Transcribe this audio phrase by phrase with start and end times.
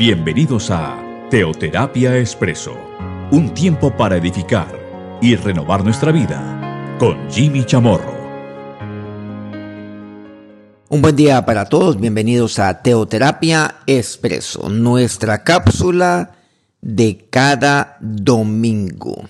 [0.00, 0.98] Bienvenidos a
[1.28, 2.74] Teoterapia Expreso,
[3.32, 8.14] un tiempo para edificar y renovar nuestra vida con Jimmy Chamorro.
[10.88, 16.30] Un buen día para todos, bienvenidos a Teoterapia Expreso, nuestra cápsula
[16.80, 19.28] de cada domingo.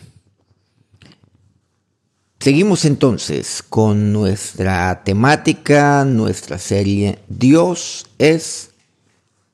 [2.38, 8.70] Seguimos entonces con nuestra temática, nuestra serie Dios es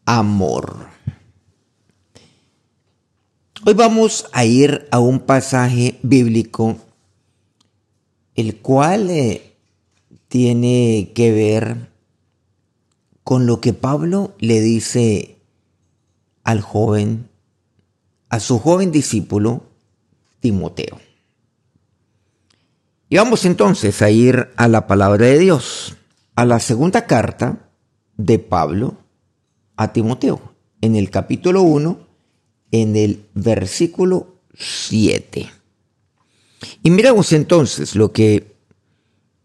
[0.05, 0.96] amor.
[3.69, 6.77] Hoy vamos a ir a un pasaje bíblico
[8.37, 9.57] el cual eh,
[10.29, 11.91] tiene que ver
[13.24, 15.38] con lo que Pablo le dice
[16.45, 17.29] al joven,
[18.29, 19.65] a su joven discípulo
[20.38, 21.01] Timoteo.
[23.09, 25.96] Y vamos entonces a ir a la palabra de Dios,
[26.37, 27.69] a la segunda carta
[28.16, 28.96] de Pablo
[29.76, 32.05] a Timoteo, en el capítulo 1,
[32.71, 35.51] en el versículo 7.
[36.83, 38.55] Y miramos entonces lo que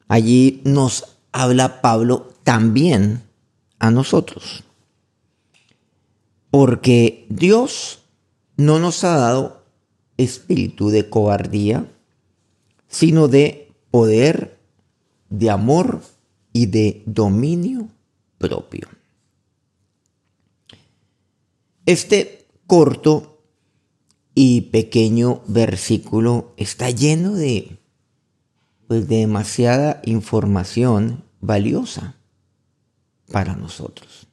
[0.08, 3.24] allí nos habla Pablo también
[3.80, 4.64] a nosotros.
[6.50, 8.00] Porque Dios
[8.58, 9.64] no nos ha dado
[10.18, 11.90] espíritu de cobardía,
[12.88, 14.58] sino de poder,
[15.30, 16.02] de amor
[16.54, 17.88] y de dominio
[18.38, 18.88] propio.
[21.86, 22.41] Este
[22.72, 23.44] corto
[24.34, 27.82] y pequeño versículo está lleno de,
[28.88, 32.16] pues, de demasiada información valiosa
[33.30, 34.26] para nosotros.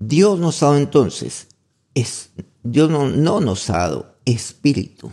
[0.00, 1.46] Dios nos ha dado entonces,
[1.94, 2.30] es,
[2.64, 5.12] Dios no, no nos ha dado espíritu,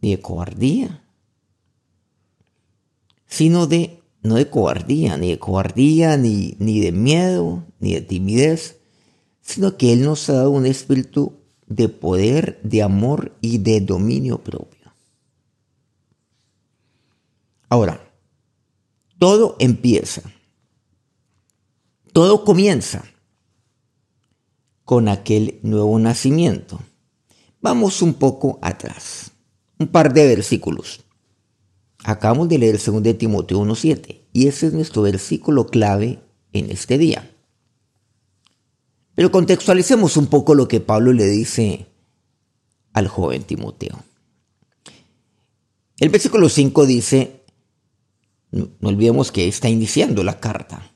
[0.00, 1.00] ni de cobardía,
[3.28, 8.78] sino de, no de cobardía, ni de cobardía, ni, ni de miedo, ni de timidez,
[9.40, 14.38] sino que Él nos ha dado un espíritu de poder, de amor y de dominio
[14.38, 14.92] propio.
[17.68, 18.00] Ahora,
[19.18, 20.22] todo empieza,
[22.12, 23.04] todo comienza
[24.84, 26.78] con aquel nuevo nacimiento.
[27.60, 29.32] Vamos un poco atrás,
[29.78, 31.05] un par de versículos.
[32.08, 36.20] Acabamos de leer el 2 de Timoteo 1.7 y ese es nuestro versículo clave
[36.52, 37.34] en este día.
[39.16, 41.88] Pero contextualicemos un poco lo que Pablo le dice
[42.92, 43.98] al joven Timoteo.
[45.98, 47.42] El versículo 5 dice,
[48.52, 50.92] no olvidemos que está iniciando la carta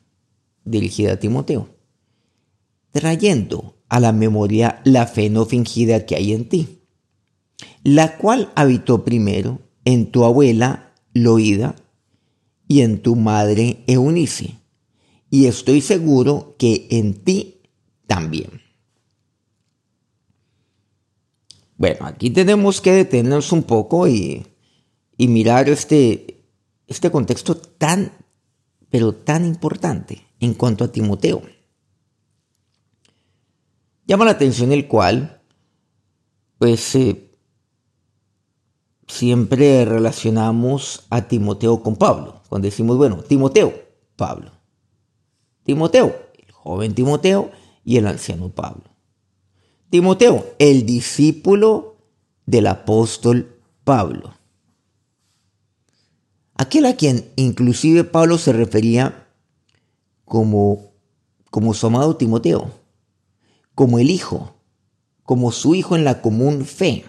[0.64, 1.70] dirigida a Timoteo,
[2.92, 6.84] trayendo a la memoria la fe no fingida que hay en ti,
[7.82, 11.76] la cual habitó primero en tu abuela Loida
[12.68, 14.58] y en tu madre Eunice,
[15.30, 17.62] y estoy seguro que en ti
[18.06, 18.62] también.
[21.76, 24.46] Bueno, aquí tenemos que detenernos un poco y,
[25.16, 26.44] y mirar este,
[26.86, 28.12] este contexto tan,
[28.90, 31.42] pero tan importante en cuanto a Timoteo.
[34.06, 35.40] Llama la atención el cual,
[36.58, 37.29] pues eh,
[39.10, 42.42] siempre relacionamos a Timoteo con Pablo.
[42.48, 43.72] Cuando decimos, bueno, Timoteo,
[44.16, 44.50] Pablo.
[45.64, 47.50] Timoteo, el joven Timoteo
[47.84, 48.84] y el anciano Pablo.
[49.90, 51.96] Timoteo, el discípulo
[52.46, 54.34] del apóstol Pablo.
[56.54, 59.26] Aquel a quien inclusive Pablo se refería
[60.24, 60.92] como,
[61.50, 62.80] como su amado Timoteo
[63.80, 64.56] como el Hijo,
[65.22, 67.06] como su Hijo en la común fe.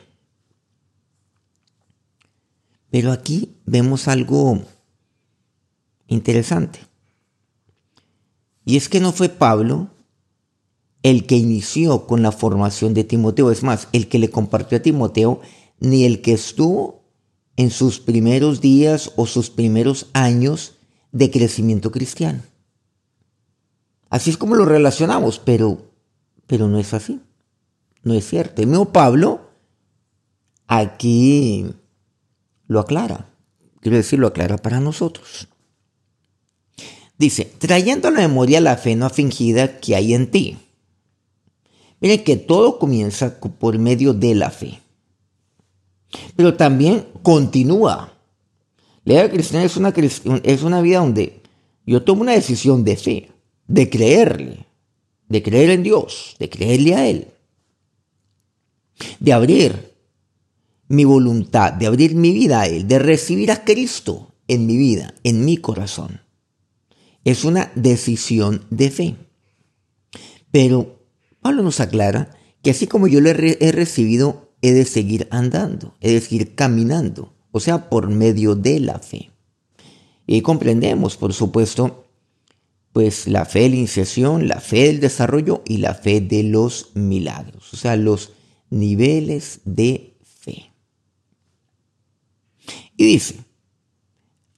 [2.91, 4.61] Pero aquí vemos algo
[6.07, 6.79] interesante.
[8.63, 9.89] Y es que no fue Pablo
[11.01, 14.81] el que inició con la formación de Timoteo, es más, el que le compartió a
[14.81, 15.41] Timoteo,
[15.79, 17.01] ni el que estuvo
[17.55, 20.75] en sus primeros días o sus primeros años
[21.11, 22.43] de crecimiento cristiano.
[24.11, 25.91] Así es como lo relacionamos, pero
[26.51, 27.21] pero no es así.
[28.03, 28.61] No es cierto.
[28.61, 29.39] El mismo Pablo
[30.67, 31.65] aquí
[32.71, 33.27] lo aclara.
[33.81, 35.49] Quiero decir, lo aclara para nosotros.
[37.17, 40.57] Dice, trayendo a la memoria la fe no fingida que hay en ti.
[41.99, 44.79] Miren que todo comienza por medio de la fe.
[46.37, 48.13] Pero también continúa.
[49.03, 51.41] La vida cristiana es una, es una vida donde
[51.85, 53.31] yo tomo una decisión de fe,
[53.67, 54.65] de creerle,
[55.27, 57.27] de creer en Dios, de creerle a Él,
[59.19, 59.90] de abrir
[60.91, 65.13] mi voluntad, de abrir mi vida a Él, de recibir a Cristo en mi vida,
[65.23, 66.21] en mi corazón.
[67.23, 69.15] es una decisión de fe.
[70.51, 71.05] Pero
[71.41, 76.11] Pablo nos aclara que así como yo lo he recibido, he de seguir andando, he
[76.13, 79.31] de seguir caminando, o sea, por medio de la fe.
[80.27, 82.05] Y comprendemos, por supuesto,
[82.93, 86.91] pues la fe de la iniciación, la fe del desarrollo y la fe de los
[86.95, 88.31] milagros, o sea, los
[88.69, 90.10] niveles de.
[92.97, 93.35] Y dice,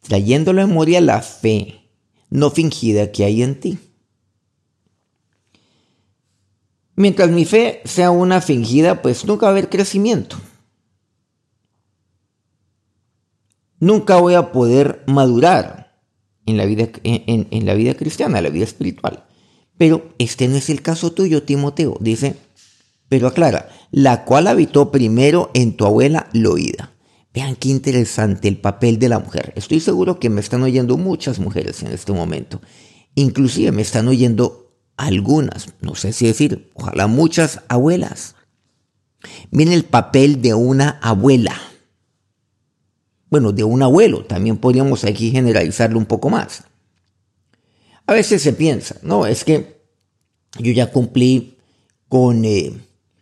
[0.01, 1.89] trayendo la memoria la fe
[2.29, 3.77] no fingida que hay en ti.
[6.95, 10.37] Mientras mi fe sea una fingida, pues nunca va a haber crecimiento.
[13.79, 15.83] Nunca voy a poder madurar
[16.45, 19.25] en la vida, en, la vida cristiana, en la vida espiritual.
[19.77, 21.97] Pero este no es el caso tuyo, Timoteo.
[21.99, 22.35] Dice,
[23.09, 26.93] pero aclara, la cual habitó primero en tu abuela Loida.
[27.33, 29.53] Vean qué interesante el papel de la mujer.
[29.55, 32.61] Estoy seguro que me están oyendo muchas mujeres en este momento.
[33.15, 38.35] Inclusive me están oyendo algunas, no sé si decir, ojalá muchas abuelas.
[39.49, 41.59] Miren el papel de una abuela.
[43.29, 46.65] Bueno, de un abuelo, también podríamos aquí generalizarlo un poco más.
[48.05, 49.81] A veces se piensa, no, es que
[50.59, 51.57] yo ya cumplí
[52.07, 52.73] con, eh,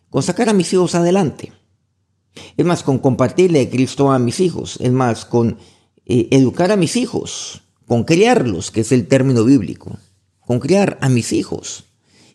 [0.10, 1.54] con sacar a mis hijos adelante.
[2.58, 4.78] Es más, con compartirle Cristo a mis hijos.
[4.82, 5.58] Es más, con
[6.06, 9.98] eh, educar a mis hijos, con criarlos, que es el término bíblico
[10.52, 11.86] con criar a mis hijos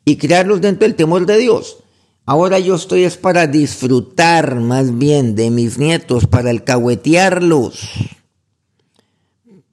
[0.06, 1.84] y criarlos dentro del temor de Dios.
[2.24, 7.90] Ahora yo estoy es para disfrutar más bien de mis nietos, para alcahuetearlos.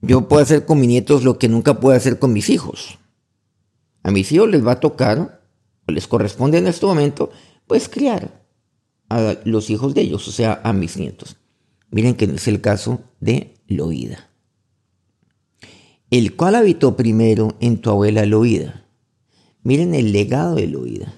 [0.02, 2.98] Yo puedo hacer con mis nietos lo que nunca puedo hacer con mis hijos.
[4.02, 5.40] A mis hijos les va a tocar,
[5.88, 7.30] o les corresponde en este momento,
[7.66, 8.43] pues criar
[9.08, 11.36] a los hijos de ellos, o sea, a mis nietos.
[11.90, 14.34] Miren que no es el caso de Loida
[16.16, 18.86] el cual habitó primero en tu abuela Loida.
[19.64, 21.12] Miren el legado de Loida.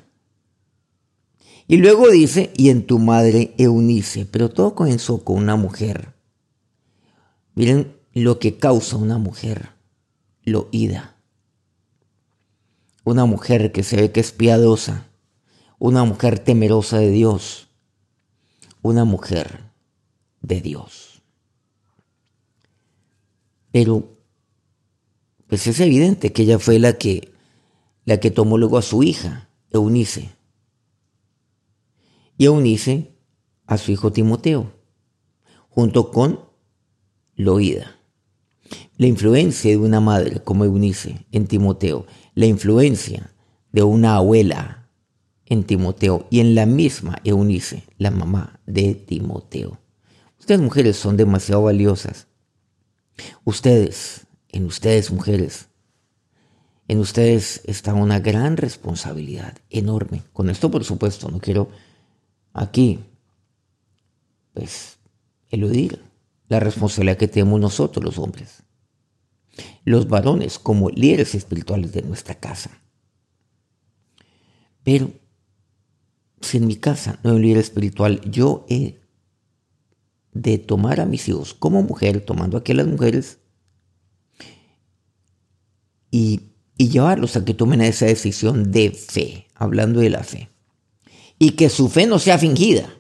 [1.69, 6.15] Y luego dice, y en tu madre Eunice, pero todo comenzó con una mujer.
[7.55, 9.69] Miren lo que causa una mujer,
[10.45, 11.17] Loida.
[13.05, 15.09] Una mujer que se ve que es piadosa,
[15.79, 17.66] una mujer temerosa de Dios,
[18.87, 19.71] una mujer
[20.41, 21.23] de Dios.
[23.73, 24.17] Pero
[25.47, 27.33] pues es evidente que ella fue la que,
[28.05, 30.31] la que tomó luego a su hija, Eunice.
[32.37, 33.15] Y Eunice
[33.67, 34.73] a su hijo Timoteo,
[35.69, 36.41] junto con
[37.35, 37.97] Loida.
[38.97, 43.33] La influencia de una madre como Eunice en Timoteo, la influencia
[43.73, 44.86] de una abuela
[45.47, 49.79] en Timoteo y en la misma Eunice, la mamá de Timoteo.
[50.39, 52.27] Ustedes mujeres son demasiado valiosas.
[53.45, 54.27] Ustedes
[54.57, 55.69] en ustedes mujeres,
[56.89, 60.23] en ustedes está una gran responsabilidad, enorme.
[60.33, 61.69] Con esto, por supuesto, no quiero
[62.53, 63.01] aquí,
[64.55, 64.99] pues,
[65.51, 66.03] eludir
[66.49, 68.63] la responsabilidad que tenemos nosotros los hombres,
[69.85, 72.71] los varones como líderes espirituales de nuestra casa.
[74.85, 75.11] Pero
[76.41, 78.99] si en mi casa no hay un líder espiritual, yo he
[80.33, 83.39] de tomar a mis hijos como mujer, tomando aquí a las mujeres,
[86.11, 90.51] y, llevarlos a que tomen esa decisión de fe, hablando de la fe.
[91.39, 92.91] Y que su fe no sea fingida,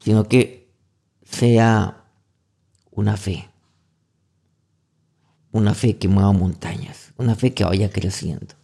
[0.00, 0.72] sino que
[1.22, 2.04] sea
[2.90, 3.50] una fe.
[5.52, 8.54] Una fe que mueva montañas, una fe que vaya creciendo.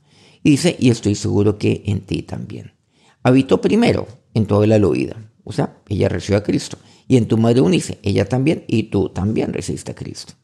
[0.43, 2.73] Y dice, y estoy seguro que en ti también.
[3.23, 6.79] Habitó primero en toda la oída, o sea, ella recibió a Cristo.
[7.09, 10.35] Y en tu madre unice, ella también, y tú también recibiste a Cristo.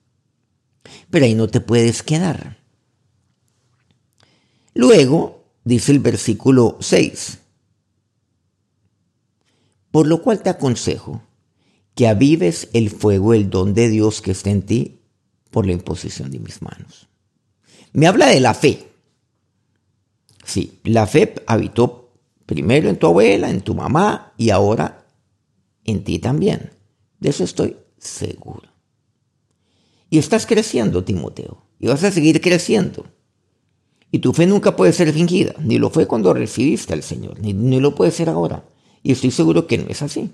[1.10, 2.58] Pero ahí no te puedes quedar.
[4.74, 7.38] Luego, dice el versículo 6,
[9.90, 11.22] por lo cual te aconsejo
[11.94, 15.00] que avives el fuego, el don de Dios que está en ti
[15.50, 17.08] por la imposición de mis manos.
[17.92, 18.87] Me habla de la fe.
[20.48, 22.14] Sí, la fe habitó
[22.46, 25.04] primero en tu abuela, en tu mamá y ahora
[25.84, 26.70] en ti también.
[27.20, 28.66] De eso estoy seguro.
[30.08, 33.04] Y estás creciendo, Timoteo, y vas a seguir creciendo.
[34.10, 37.78] Y tu fe nunca puede ser fingida, ni lo fue cuando recibiste al Señor, ni,
[37.78, 38.64] lo puede ser ahora.
[39.02, 40.30] Y estoy seguro que no es así.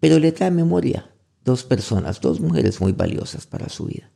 [0.00, 1.12] Pero le trae memoria
[1.44, 4.10] dos personas, dos mujeres muy valiosas para su vida,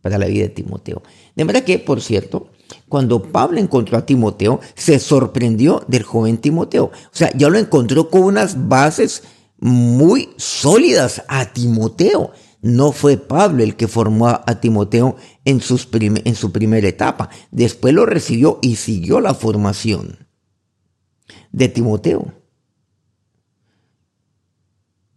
[0.00, 1.02] para la vida de Timoteo.
[1.34, 2.52] De manera que, por cierto,
[2.88, 6.86] cuando Pablo encontró a Timoteo, se sorprendió del joven Timoteo.
[6.86, 9.22] O sea, ya lo encontró con unas bases
[9.58, 12.32] muy sólidas a Timoteo
[12.66, 15.60] no fue Pablo el que formó a Timoteo en,
[16.24, 17.30] en su primera etapa.
[17.52, 20.26] Después lo recibió y siguió la formación
[21.52, 22.32] de Timoteo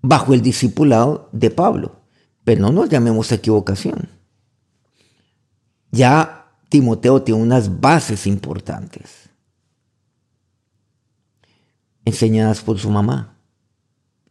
[0.04, 2.04] bajo el discipulado de Pablo.
[2.44, 4.10] Pero no nos llamemos a equivocación.
[5.90, 6.39] Ya
[6.70, 9.30] Timoteo tiene unas bases importantes
[12.06, 13.38] enseñadas por su mamá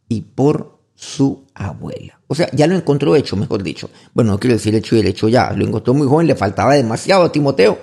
[0.07, 2.19] y por su abuela.
[2.27, 3.89] O sea, ya lo encontró hecho, mejor dicho.
[4.13, 5.51] Bueno, no quiero decir hecho y el ya.
[5.53, 7.79] Lo encontró muy joven, le faltaba demasiado a Timoteo.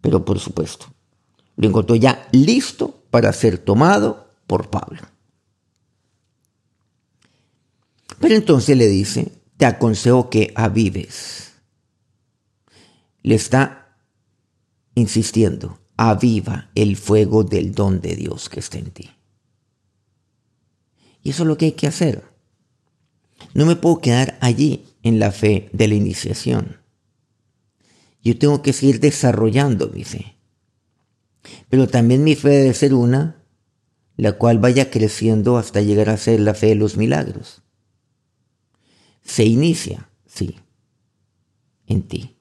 [0.00, 0.86] Pero por supuesto,
[1.56, 5.00] lo encontró ya listo para ser tomado por Pablo.
[8.18, 11.52] Pero entonces le dice, te aconsejo que avives.
[13.22, 13.79] Le está
[14.94, 19.10] insistiendo, aviva el fuego del don de Dios que está en ti.
[21.22, 22.24] Y eso es lo que hay que hacer.
[23.54, 26.80] No me puedo quedar allí en la fe de la iniciación.
[28.22, 30.36] Yo tengo que seguir desarrollando mi fe.
[31.68, 33.44] Pero también mi fe debe ser una,
[34.16, 37.62] la cual vaya creciendo hasta llegar a ser la fe de los milagros.
[39.22, 40.56] Se inicia, sí,
[41.86, 42.36] en ti.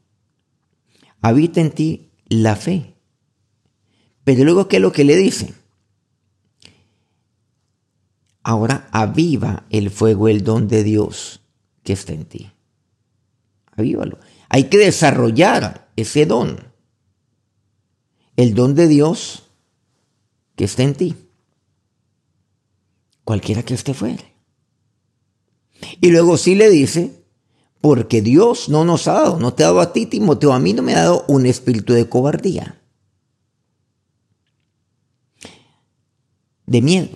[1.22, 2.96] Habita en ti la fe.
[4.24, 5.54] Pero luego, ¿qué es lo que le dice?
[8.44, 11.42] Ahora aviva el fuego, el don de Dios
[11.84, 12.52] que está en ti.
[13.76, 14.20] Avívalo.
[14.50, 16.60] Hay que desarrollar ese don.
[18.36, 19.44] El don de Dios
[20.56, 21.16] que está en ti.
[23.24, 24.24] Cualquiera que esté fuera.
[26.02, 27.19] Y luego sí le dice,
[27.82, 30.74] porque Dios no nos ha dado, no te ha dado a ti, Timoteo, a mí
[30.74, 32.82] no me ha dado un espíritu de cobardía,
[36.66, 37.10] de miedo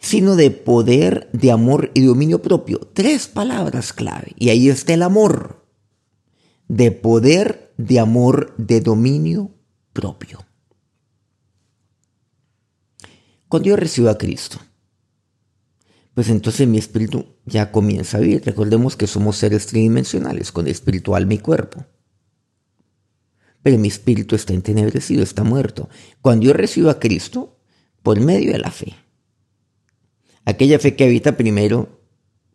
[0.00, 2.80] sino de poder, de amor y dominio propio.
[2.94, 4.32] Tres palabras clave.
[4.38, 5.62] Y ahí está el amor.
[6.68, 9.50] De poder, de amor, de dominio
[9.92, 10.44] propio.
[13.48, 14.58] Cuando yo recibo a Cristo,
[16.20, 18.42] pues entonces mi espíritu ya comienza a vivir.
[18.44, 21.86] Recordemos que somos seres tridimensionales, con espíritu, alma y cuerpo.
[23.62, 25.88] Pero mi espíritu está entenebrecido, está muerto.
[26.20, 27.58] Cuando yo recibo a Cristo,
[28.02, 28.92] por medio de la fe,
[30.44, 32.02] aquella fe que habita primero,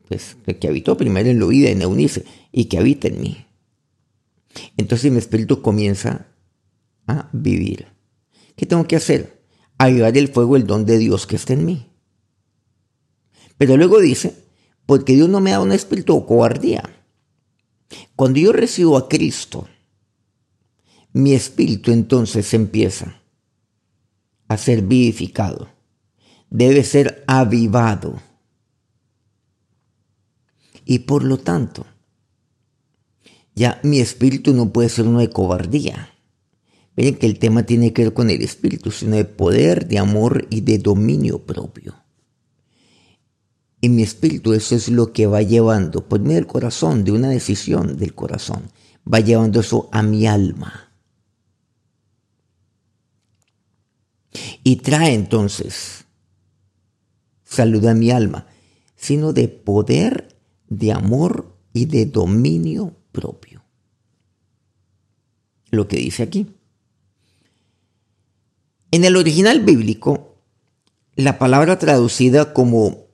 [0.08, 3.48] pues que habitó primero en la vida, en Eunice, y que habita en mí.
[4.78, 6.28] Entonces mi espíritu comienza
[7.08, 7.88] a vivir.
[8.56, 9.44] ¿Qué tengo que hacer?
[9.80, 11.95] Avivar el fuego, el don de Dios que está en mí.
[13.58, 14.36] Pero luego dice,
[14.86, 16.84] porque Dios no me da un espíritu de cobardía.
[18.16, 19.68] Cuando yo recibo a Cristo,
[21.14, 23.22] mi espíritu entonces empieza
[24.48, 25.76] a ser vivificado
[26.50, 28.22] debe ser avivado.
[30.86, 31.86] Y por lo tanto,
[33.56, 36.12] ya mi espíritu no puede ser uno de cobardía.
[36.96, 40.48] Miren que el tema tiene que ver con el espíritu, sino de poder, de amor
[40.50, 41.96] y de dominio propio.
[43.86, 47.30] Y mi espíritu eso es lo que va llevando, por medio del corazón, de una
[47.30, 48.72] decisión del corazón,
[49.06, 50.92] va llevando eso a mi alma.
[54.64, 56.06] Y trae entonces
[57.44, 58.48] salud a mi alma,
[58.96, 60.36] sino de poder,
[60.68, 63.64] de amor y de dominio propio.
[65.70, 66.56] Lo que dice aquí.
[68.90, 70.40] En el original bíblico,
[71.16, 73.05] la palabra traducida como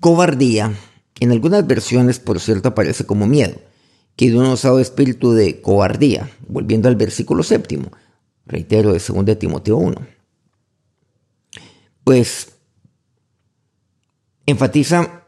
[0.00, 0.72] cobardía,
[1.20, 3.56] en algunas versiones, por cierto, aparece como miedo,
[4.16, 7.90] que de un osado espíritu de cobardía, volviendo al versículo séptimo,
[8.46, 10.06] reitero, de 2 Timoteo 1.
[12.04, 12.48] Pues
[14.46, 15.24] enfatiza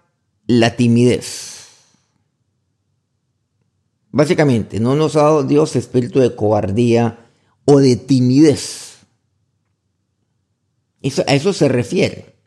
[0.46, 1.66] la timidez.
[4.10, 7.26] Básicamente, no nos ha dado Dios espíritu de cobardía
[7.64, 8.98] o de timidez.
[11.02, 12.37] a eso se refiere.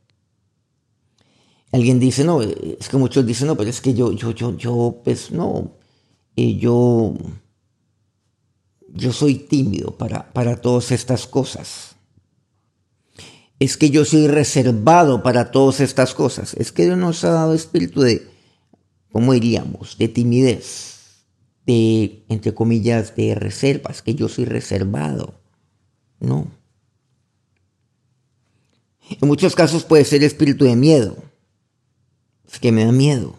[1.72, 5.02] Alguien dice, no, es que muchos dicen, no, pero es que yo, yo, yo, yo,
[5.04, 5.72] pues no,
[6.36, 7.14] eh, yo,
[8.90, 11.92] yo soy tímido para, para todas estas cosas
[13.62, 16.56] es que yo soy reservado para todas estas cosas.
[16.56, 18.28] Es que Dios nos ha dado espíritu de,
[19.12, 20.00] ¿cómo diríamos?
[20.00, 21.28] De timidez,
[21.68, 25.36] de, entre comillas, de reservas, que yo soy reservado.
[26.20, 26.48] No.
[29.12, 31.16] En muchos casos puede ser espíritu de miedo.
[32.60, 33.36] Que me da miedo.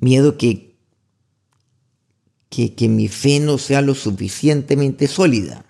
[0.00, 0.74] Miedo que,
[2.48, 5.64] que, que mi fe no sea lo suficientemente sólida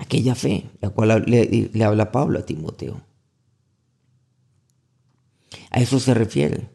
[0.00, 3.02] aquella fe, la cual le, habla Pablo a Timoteo.
[5.70, 6.70] A eso se refiere.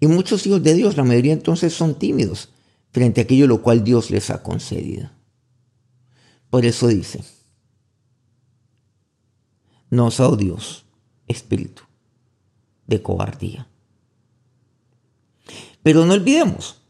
[0.00, 2.50] Y muchos hijos de Dios, la mayoría entonces son tímidos
[2.90, 5.10] frente a aquello lo cual Dios les ha concedido.
[6.50, 7.22] Por eso dice,
[9.90, 10.84] no os oh Dios
[11.28, 11.82] espíritu
[12.86, 13.68] de cobardía.
[15.82, 16.82] Pero no olvidemos,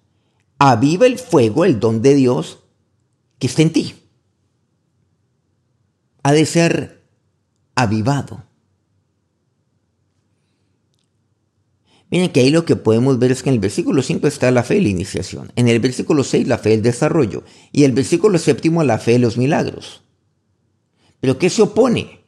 [0.58, 2.60] aviva el fuego, el don de Dios
[3.38, 3.94] que está en ti.
[6.22, 7.02] Ha de ser
[7.74, 8.44] avivado.
[12.10, 14.62] Miren que ahí lo que podemos ver es que en el versículo 5 está la
[14.62, 18.38] fe de la iniciación, en el versículo 6 la fe del desarrollo y el versículo
[18.38, 20.02] séptimo la fe de los milagros.
[21.20, 22.25] Pero ¿qué se opone?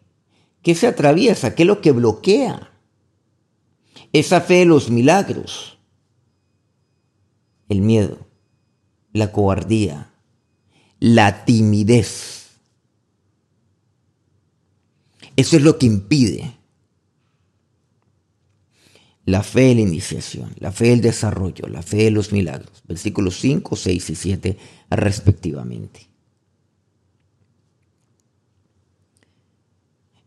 [0.63, 1.55] ¿Qué se atraviesa?
[1.55, 2.71] ¿Qué es lo que bloquea?
[4.13, 5.79] Esa fe de los milagros.
[7.69, 8.27] El miedo,
[9.13, 10.11] la cobardía,
[10.99, 12.51] la timidez.
[15.37, 16.59] Eso es lo que impide
[19.29, 22.83] la fe de la iniciación, la fe del desarrollo, la fe de los milagros.
[22.89, 26.09] Versículos 5, 6 y 7 respectivamente.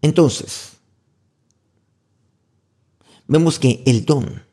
[0.01, 0.74] Entonces,
[3.27, 4.43] vemos que el don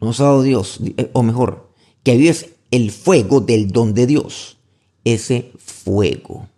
[0.00, 1.70] nos ha dado Dios, eh, o mejor,
[2.02, 4.56] que es el fuego del don de Dios,
[5.04, 6.48] ese fuego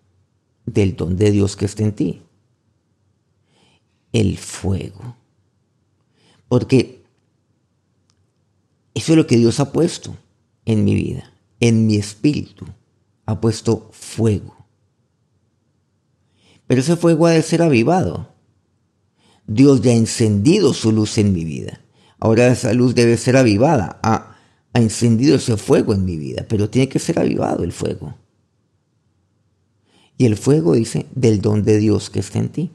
[0.64, 2.22] del don de Dios que está en ti.
[4.12, 5.16] El fuego.
[6.48, 7.02] Porque
[8.94, 10.16] eso es lo que Dios ha puesto
[10.64, 12.64] en mi vida, en mi espíritu.
[13.26, 14.53] Ha puesto fuego.
[16.66, 18.34] Pero ese fuego ha de ser avivado.
[19.46, 21.80] Dios ya ha encendido su luz en mi vida.
[22.18, 24.00] Ahora esa luz debe ser avivada.
[24.02, 24.36] Ha,
[24.72, 28.16] ha encendido ese fuego en mi vida, pero tiene que ser avivado el fuego.
[30.16, 32.70] Y el fuego dice del don de Dios que está en ti.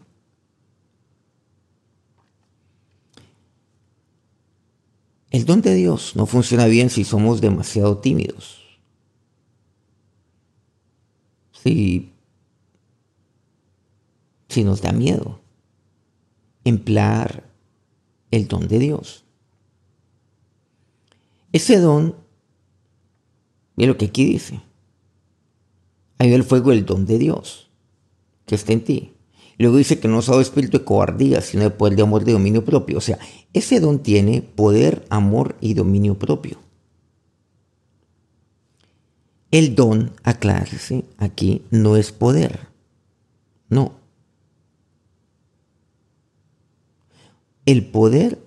[5.32, 8.80] El don de Dios no funciona bien si somos demasiado tímidos.
[11.52, 12.09] Si
[14.50, 15.40] si nos da miedo
[16.64, 17.44] emplear
[18.32, 19.24] el don de Dios.
[21.52, 22.16] Ese don,
[23.76, 24.62] mira lo que aquí dice,
[26.18, 27.70] hay el fuego del don de Dios
[28.46, 29.14] que está en ti.
[29.58, 32.64] Luego dice que no es espíritu de cobardía, sino de poder de amor de dominio
[32.64, 32.98] propio.
[32.98, 33.20] O sea,
[33.52, 36.58] ese don tiene poder, amor y dominio propio.
[39.52, 42.68] El don, aclárese, aquí no es poder.
[43.68, 43.99] No,
[47.70, 48.40] El poder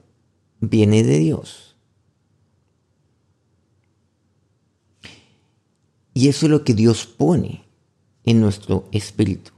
[0.58, 1.76] viene de Dios.
[6.12, 7.64] Y eso es lo que Dios pone
[8.24, 9.52] en nuestro espíritu.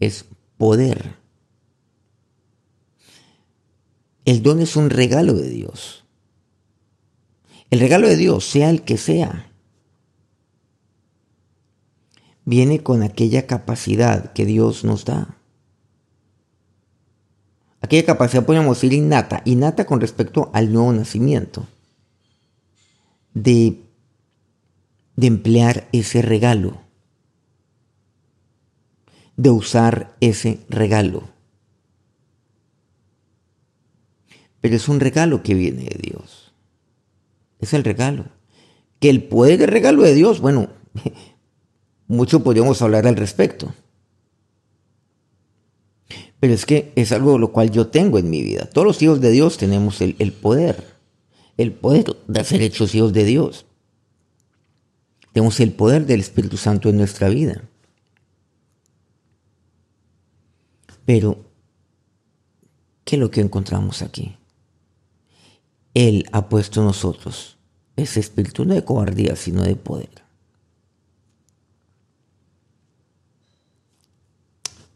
[0.00, 0.24] Es
[0.58, 1.14] poder.
[4.24, 6.02] El don es un regalo de Dios.
[7.70, 9.48] El regalo de Dios, sea el que sea,
[12.44, 15.33] viene con aquella capacidad que Dios nos da
[17.84, 21.66] aquella capacidad, podemos decir, innata, innata con respecto al nuevo nacimiento,
[23.34, 23.82] de,
[25.16, 26.80] de emplear ese regalo,
[29.36, 31.28] de usar ese regalo.
[34.62, 36.54] Pero es un regalo que viene de Dios.
[37.60, 38.24] Es el regalo.
[38.98, 40.70] Que el poder del regalo de Dios, bueno,
[42.06, 43.74] mucho podríamos hablar al respecto.
[46.44, 48.68] Pero es que es algo lo cual yo tengo en mi vida.
[48.70, 50.94] Todos los hijos de Dios tenemos el, poder,
[51.56, 53.64] el poder de ser hechos hijos de Dios.
[55.32, 57.64] Tenemos el poder del Espíritu Santo en nuestra vida.
[61.06, 61.38] Pero,
[63.06, 64.36] ¿qué es lo que encontramos aquí?
[65.94, 67.56] Él ha puesto nosotros
[67.96, 70.23] ese espíritu no de cobardía, sino de poder.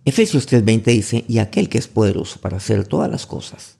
[0.08, 3.76] Efesios 3:20 dice, y aquel que es poderoso para hacer todas las cosas,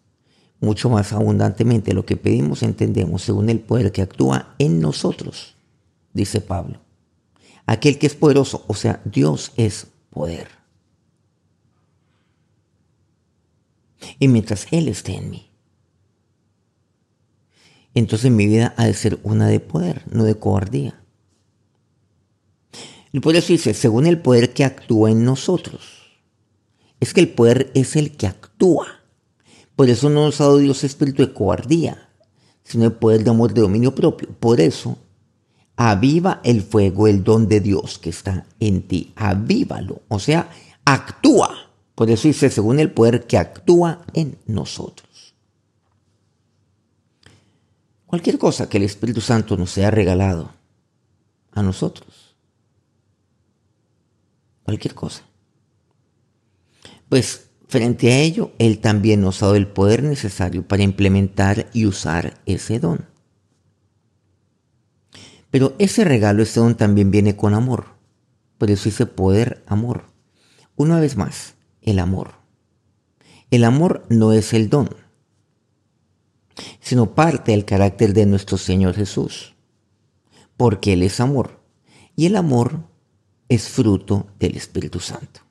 [0.60, 5.56] mucho más abundantemente lo que pedimos entendemos según el poder que actúa en nosotros,
[6.12, 6.80] dice Pablo.
[7.64, 10.48] Aquel que es poderoso, o sea, Dios es poder.
[14.18, 15.50] Y mientras Él esté en mí,
[17.94, 21.02] entonces mi vida ha de ser una de poder, no de cobardía.
[23.12, 25.97] Y por eso dice, según el poder que actúa en nosotros
[27.00, 28.86] es que el poder es el que actúa.
[29.76, 32.08] Por eso no nos ha dado Dios espíritu de cobardía,
[32.64, 34.28] sino el poder de amor de dominio propio.
[34.40, 34.98] Por eso,
[35.76, 39.12] aviva el fuego, el don de Dios que está en ti.
[39.14, 40.02] Avívalo.
[40.08, 40.50] O sea,
[40.84, 41.70] actúa.
[41.94, 45.08] Por eso dice, según el poder que actúa en nosotros.
[48.08, 50.50] cualquier cosa que el Espíritu Santo nos haya regalado
[51.52, 52.34] a nosotros.
[54.64, 55.27] Cualquier cosa.
[57.08, 61.86] Pues frente a ello, Él también nos ha dado el poder necesario para implementar y
[61.86, 63.06] usar ese don.
[65.50, 67.86] Pero ese regalo, ese don también viene con amor.
[68.58, 70.04] Por eso dice poder, amor.
[70.76, 72.32] Una vez más, el amor.
[73.50, 74.90] El amor no es el don,
[76.80, 79.54] sino parte del carácter de nuestro Señor Jesús,
[80.58, 81.60] porque Él es amor.
[82.14, 82.84] Y el amor
[83.48, 85.47] es fruto del Espíritu Santo.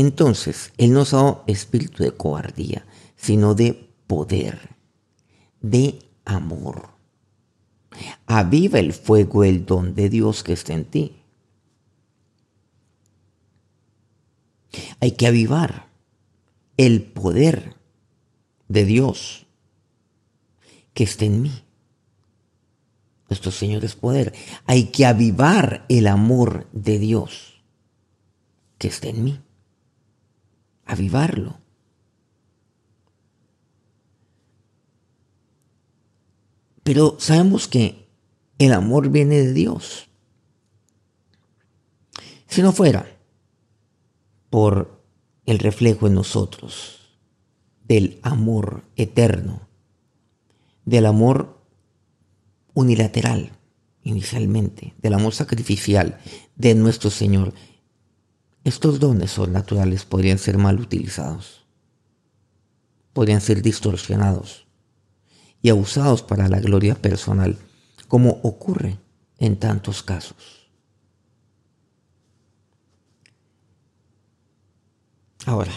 [0.00, 1.12] Entonces, Él no es
[1.46, 2.86] espíritu de cobardía,
[3.16, 4.70] sino de poder,
[5.60, 6.88] de amor.
[8.24, 11.16] Aviva el fuego, el don de Dios que está en ti.
[15.00, 15.90] Hay que avivar
[16.78, 17.76] el poder
[18.68, 19.44] de Dios
[20.94, 21.62] que está en mí.
[23.28, 24.32] Nuestro Señor es poder.
[24.64, 27.60] Hay que avivar el amor de Dios
[28.78, 29.40] que está en mí.
[30.90, 31.56] Avivarlo.
[36.82, 38.08] Pero sabemos que
[38.58, 40.08] el amor viene de Dios.
[42.48, 43.06] Si no fuera
[44.50, 45.00] por
[45.46, 47.16] el reflejo en nosotros
[47.84, 49.68] del amor eterno,
[50.84, 51.62] del amor
[52.74, 53.52] unilateral
[54.02, 56.18] inicialmente, del amor sacrificial
[56.56, 57.54] de nuestro Señor,
[58.64, 61.64] estos dones naturales podrían ser mal utilizados,
[63.12, 64.66] podrían ser distorsionados
[65.62, 67.58] y abusados para la gloria personal,
[68.08, 68.98] como ocurre
[69.38, 70.68] en tantos casos.
[75.46, 75.72] Ahora,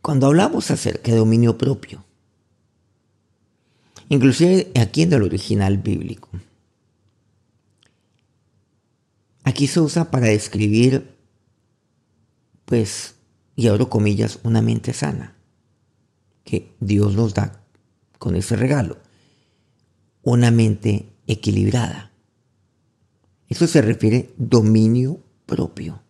[0.00, 2.02] cuando hablamos acerca de dominio propio,
[4.08, 6.30] inclusive aquí en el original bíblico,
[9.56, 11.16] aquí se usa para describir,
[12.66, 13.14] pues,
[13.54, 15.34] y abro comillas, una mente sana
[16.44, 17.64] que Dios nos da
[18.18, 18.98] con ese regalo.
[20.20, 22.12] Una mente equilibrada.
[23.48, 26.02] Eso se refiere dominio propio.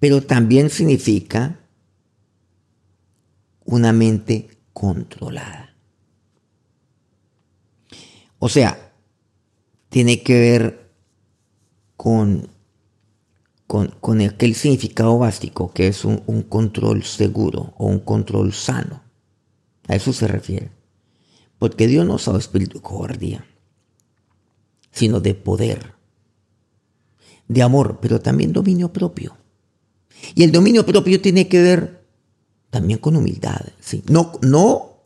[0.00, 1.60] Pero también significa
[3.64, 5.76] una mente controlada.
[8.40, 8.92] O sea,
[9.88, 10.79] tiene que ver
[12.00, 12.48] con
[14.00, 19.00] con, aquel significado básico que es un, un control seguro o un control sano.
[19.86, 20.72] A eso se refiere.
[21.56, 23.46] Porque Dios no sabe espíritu de cobardía,
[24.90, 25.94] sino de poder,
[27.46, 29.36] de amor, pero también dominio propio.
[30.34, 32.04] Y el dominio propio tiene que ver
[32.70, 34.02] también con humildad, ¿sí?
[34.08, 34.96] no, no,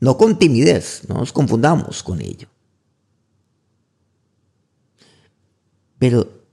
[0.00, 2.48] no con timidez, no nos confundamos con ello.
[5.98, 6.43] Pero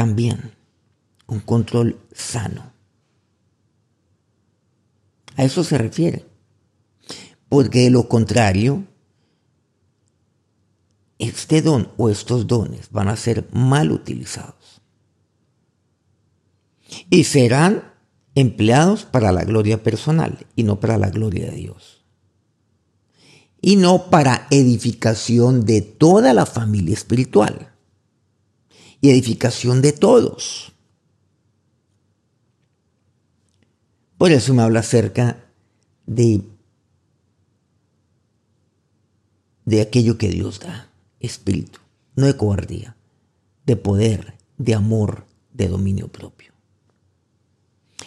[0.00, 0.54] también
[1.26, 2.72] un control sano.
[5.36, 6.24] A eso se refiere.
[7.50, 8.86] Porque de lo contrario,
[11.18, 14.80] este don o estos dones van a ser mal utilizados.
[17.10, 17.92] Y serán
[18.34, 22.06] empleados para la gloria personal y no para la gloria de Dios.
[23.60, 27.69] Y no para edificación de toda la familia espiritual
[29.00, 30.72] y edificación de todos.
[34.18, 35.44] Por eso me habla acerca
[36.06, 36.42] de,
[39.64, 41.80] de aquello que Dios da, espíritu,
[42.16, 42.96] no de cobardía,
[43.64, 46.52] de poder, de amor, de dominio propio.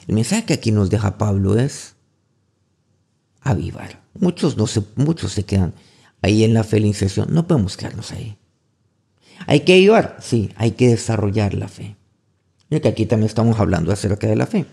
[0.07, 1.95] El mensaje que aquí nos deja Pablo es
[3.41, 4.03] avivar.
[4.13, 5.73] Muchos, no se, muchos se quedan
[6.21, 6.79] ahí en la fe
[7.29, 8.37] No podemos quedarnos ahí.
[9.47, 10.17] ¿Hay que ayudar?
[10.19, 11.95] Sí, hay que desarrollar la fe.
[12.69, 14.65] Y que aquí también estamos hablando acerca de la fe.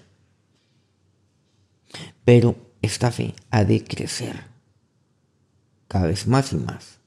[2.24, 4.44] Pero esta fe ha de crecer
[5.88, 6.98] cada vez más y más.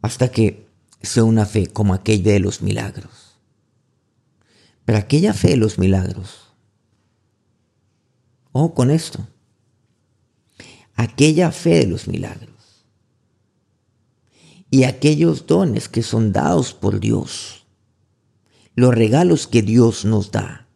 [0.00, 0.66] Hasta que
[1.02, 3.38] sea una fe como aquella de los milagros.
[4.84, 6.52] Pero aquella fe de los milagros,
[8.52, 9.26] o con esto,
[10.94, 12.53] aquella fe de los milagros
[14.74, 17.64] y aquellos dones que son dados por Dios,
[18.74, 20.66] los regalos que Dios nos da,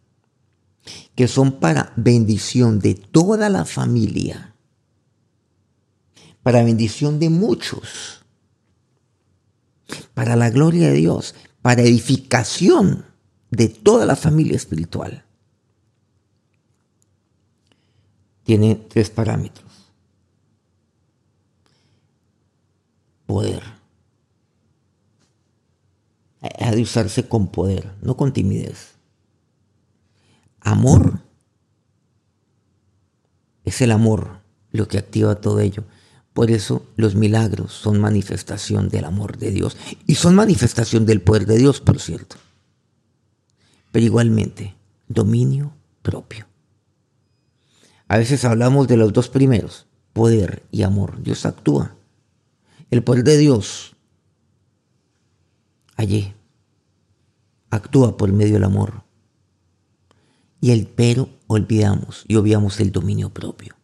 [1.17, 4.55] que son para bendición de toda la familia,
[6.45, 8.25] para bendición de muchos,
[10.15, 13.05] para la gloria de Dios, para edificación
[13.51, 15.25] de toda la familia espiritual.
[18.45, 19.67] tiene tres parámetros.
[23.27, 23.78] Poder.
[26.41, 28.95] Ha de usarse con poder, no con timidez.
[30.61, 31.21] Amor.
[33.65, 35.85] Es el amor lo que activa todo ello.
[36.33, 41.47] Por eso los milagros son manifestación del amor de Dios y son manifestación del poder
[41.47, 42.37] de Dios, por cierto.
[43.91, 44.77] Pero igualmente,
[45.09, 45.73] dominio
[46.03, 46.47] propio.
[48.07, 51.21] A veces hablamos de los dos primeros, poder y amor.
[51.23, 51.97] Dios actúa.
[52.91, 53.97] El poder de Dios
[55.99, 56.33] allí
[57.69, 59.05] actúa por medio del amor.
[60.63, 63.77] Y el pero olvidamos y obviamos el dominio propio.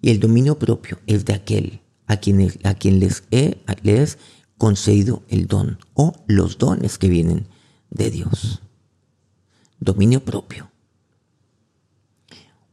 [0.00, 4.16] Y el dominio propio es de aquel a quien, a quien les, he, les
[4.56, 7.46] concedido el don o los dones que vienen
[7.90, 8.62] de Dios.
[9.78, 10.70] Dominio propio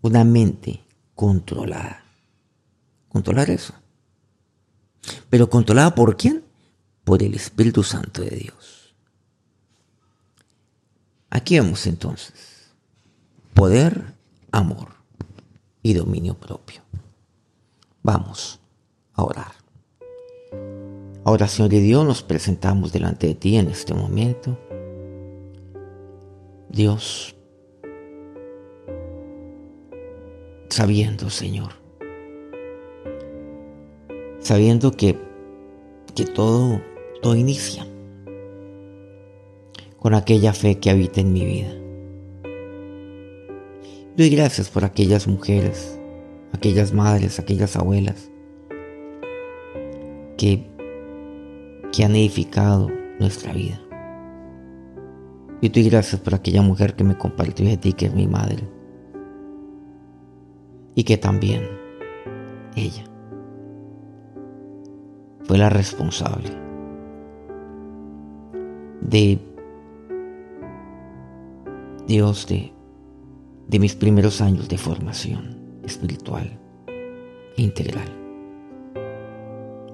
[0.02, 0.82] una mente
[1.16, 2.04] controlada.
[3.08, 3.74] Controlar eso.
[5.30, 6.44] Pero controlada por quién?
[7.04, 8.94] Por el Espíritu Santo de Dios.
[11.30, 12.74] Aquí vemos entonces
[13.54, 14.14] poder,
[14.52, 14.90] amor
[15.82, 16.82] y dominio propio.
[18.04, 18.60] Vamos
[19.14, 19.52] a orar.
[21.24, 24.58] Ahora, Señor de Dios, nos presentamos delante de ti en este momento.
[26.70, 27.36] Dios,
[30.70, 31.74] sabiendo, Señor,
[34.40, 35.20] sabiendo que,
[36.16, 36.82] que todo,
[37.22, 37.86] todo inicia
[39.98, 41.74] con aquella fe que habita en mi vida.
[44.18, 46.00] Doy gracias por aquellas mujeres,
[46.54, 48.32] aquellas madres, aquellas abuelas
[50.38, 50.68] que,
[51.92, 53.80] que han edificado nuestra vida.
[55.62, 58.68] Y doy gracias por aquella mujer que me compartió de ti, que es mi madre
[60.96, 61.64] y que también
[62.76, 63.04] ella
[65.44, 66.71] fue la responsable
[69.02, 69.40] de
[72.08, 72.72] Dios de,
[73.68, 76.60] de mis primeros años de formación espiritual
[77.58, 78.10] e integral.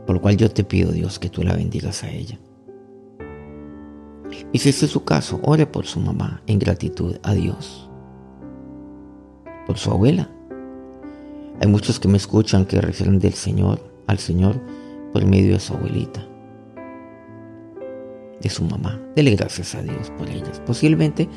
[0.06, 2.39] Por lo cual yo te pido, Dios, que tú la bendigas a ella.
[4.54, 7.89] Y si este es su caso, ore por su mamá en gratitud a Dios.
[9.65, 10.30] Por su abuela
[11.60, 14.62] hay muchos que me escuchan que refieren del Señor al Señor
[15.12, 16.26] por medio de su abuelita,
[18.41, 19.02] de su mamá.
[19.15, 20.62] Dele gracias a Dios por ellas.
[20.65, 21.28] Posiblemente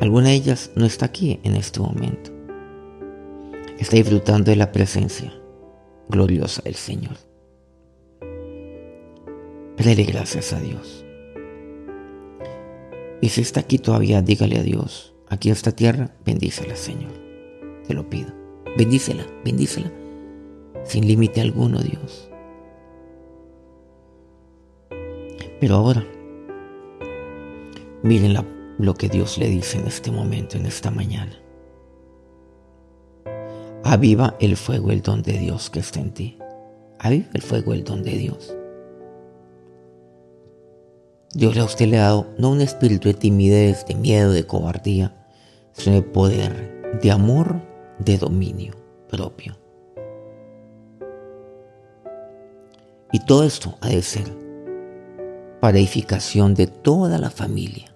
[0.00, 2.30] alguna de ellas no está aquí en este momento.
[3.78, 5.32] Está disfrutando de la presencia
[6.08, 7.16] gloriosa del Señor.
[9.76, 11.04] Dele gracias a Dios.
[13.20, 17.12] Y si está aquí todavía, dígale a Dios, aquí esta tierra, bendícela, Señor.
[17.86, 18.32] Te lo pido.
[18.76, 19.90] Bendícela, bendícela.
[20.84, 22.27] Sin límite alguno, Dios.
[25.60, 26.06] Pero ahora,
[28.02, 28.36] miren
[28.78, 31.32] lo que Dios le dice en este momento, en esta mañana.
[33.82, 36.38] Aviva el fuego, el don de Dios que está en ti.
[37.00, 38.54] Aviva el fuego, el don de Dios.
[41.34, 45.26] Dios a usted le ha dado no un espíritu de timidez, de miedo, de cobardía,
[45.72, 47.60] sino de poder, de amor
[47.98, 48.74] de dominio
[49.08, 49.56] propio.
[53.12, 54.47] Y todo esto ha de ser
[55.60, 57.94] para edificación de toda la familia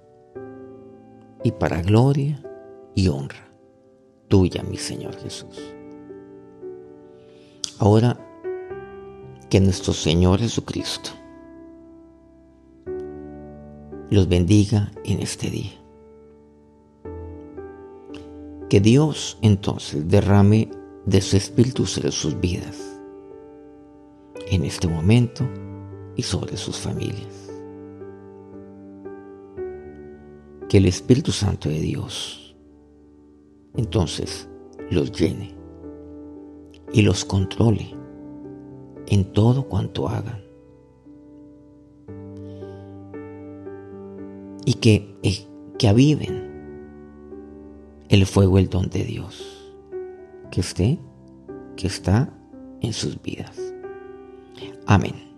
[1.45, 2.43] y para gloria
[2.95, 3.53] y honra
[4.29, 5.61] tuya, mi Señor Jesús.
[7.79, 8.19] Ahora
[9.51, 11.11] que nuestro Señor Jesucristo
[14.09, 15.83] los bendiga en este día
[18.73, 20.71] que Dios entonces derrame
[21.05, 22.99] de su espíritu sobre sus vidas,
[24.51, 25.47] en este momento
[26.17, 27.52] y sobre sus familias.
[30.73, 32.57] Que el Espíritu Santo de Dios
[33.77, 34.49] entonces
[34.91, 35.55] los llene
[36.95, 37.95] y los controle
[39.07, 40.43] en todo cuanto hagan.
[44.65, 45.47] Y que, eh,
[45.79, 46.41] que aviven
[48.09, 49.75] el fuego, el don de Dios,
[50.51, 50.99] que esté,
[51.77, 52.33] que está
[52.81, 53.61] en sus vidas.
[54.87, 55.32] Amén.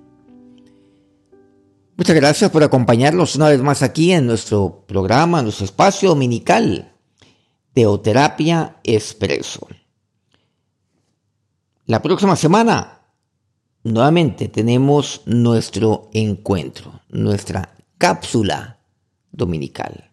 [1.96, 6.92] Muchas gracias por acompañarnos una vez más aquí en nuestro programa, en nuestro espacio dominical,
[7.72, 9.68] Teoterapia Expreso.
[11.86, 13.02] La próxima semana,
[13.84, 18.80] nuevamente tenemos nuestro encuentro, nuestra cápsula
[19.30, 20.10] dominical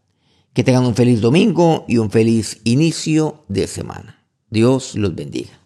[0.54, 4.24] Que tengan un feliz domingo y un feliz inicio de semana.
[4.52, 5.60] Dios los bendiga.